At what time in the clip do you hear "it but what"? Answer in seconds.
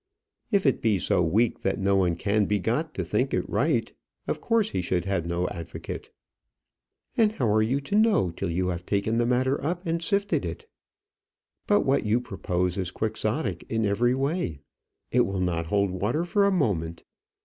10.43-12.03